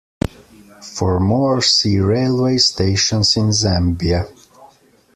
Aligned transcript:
For 0.81 1.19
more 1.19 1.61
see 1.61 1.99
Railway 1.99 2.57
stations 2.57 3.37
in 3.37 3.49
Zambia. 3.49 4.27